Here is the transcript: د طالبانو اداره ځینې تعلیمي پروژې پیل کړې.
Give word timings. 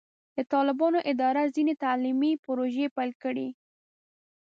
د 0.35 0.37
طالبانو 0.53 0.99
اداره 1.11 1.43
ځینې 1.55 1.73
تعلیمي 1.83 2.33
پروژې 2.45 2.85
پیل 2.95 3.11
کړې. 3.23 3.47